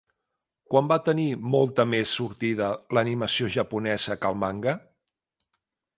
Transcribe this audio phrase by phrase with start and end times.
[0.73, 1.25] Quan va tenir
[1.57, 2.69] molta més sortida
[2.99, 4.79] l'animació japonesa que el manga?